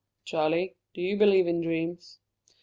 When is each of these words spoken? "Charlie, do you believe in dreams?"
"Charlie, 0.25 0.77
do 0.95 1.01
you 1.03 1.15
believe 1.15 1.45
in 1.45 1.61
dreams?" 1.61 2.17